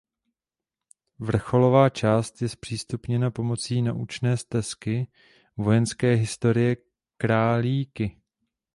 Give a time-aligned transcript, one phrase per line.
[1.19, 5.07] Vrcholová část je zpřístupněna pomocí naučné stezky
[5.57, 6.77] vojenské historie
[7.17, 8.21] Králíky.